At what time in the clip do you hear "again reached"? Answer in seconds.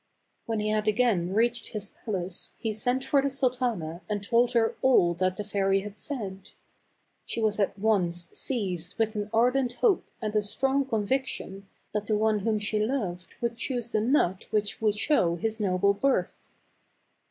0.87-1.67